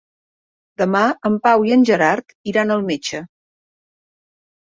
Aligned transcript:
Demà 0.81 1.01
en 1.29 1.33
Pau 1.47 1.65
i 1.71 1.75
en 1.75 1.83
Gerard 1.89 2.35
iran 2.53 2.75
al 2.77 2.83
metge. 2.87 3.21